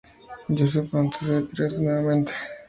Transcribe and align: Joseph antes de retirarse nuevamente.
Joseph 0.51 0.91
antes 0.95 1.19
de 1.27 1.35
retirarse 1.41 1.79
nuevamente. 1.79 2.33